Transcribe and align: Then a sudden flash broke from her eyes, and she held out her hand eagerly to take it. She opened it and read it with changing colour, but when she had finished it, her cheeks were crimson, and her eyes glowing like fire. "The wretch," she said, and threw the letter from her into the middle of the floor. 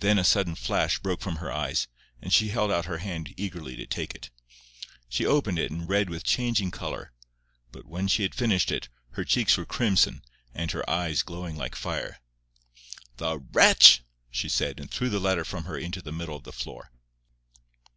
Then 0.00 0.18
a 0.18 0.24
sudden 0.24 0.56
flash 0.56 0.98
broke 0.98 1.20
from 1.20 1.36
her 1.36 1.52
eyes, 1.52 1.86
and 2.20 2.32
she 2.32 2.48
held 2.48 2.72
out 2.72 2.86
her 2.86 2.98
hand 2.98 3.32
eagerly 3.36 3.76
to 3.76 3.86
take 3.86 4.12
it. 4.12 4.28
She 5.08 5.24
opened 5.24 5.56
it 5.56 5.70
and 5.70 5.88
read 5.88 6.08
it 6.08 6.10
with 6.10 6.24
changing 6.24 6.72
colour, 6.72 7.12
but 7.70 7.86
when 7.86 8.08
she 8.08 8.24
had 8.24 8.34
finished 8.34 8.72
it, 8.72 8.88
her 9.10 9.22
cheeks 9.22 9.56
were 9.56 9.64
crimson, 9.64 10.24
and 10.52 10.72
her 10.72 10.90
eyes 10.90 11.22
glowing 11.22 11.54
like 11.54 11.76
fire. 11.76 12.18
"The 13.18 13.38
wretch," 13.38 14.02
she 14.32 14.48
said, 14.48 14.80
and 14.80 14.90
threw 14.90 15.08
the 15.08 15.20
letter 15.20 15.44
from 15.44 15.62
her 15.66 15.78
into 15.78 16.02
the 16.02 16.10
middle 16.10 16.34
of 16.34 16.42
the 16.42 16.50
floor. 16.52 16.90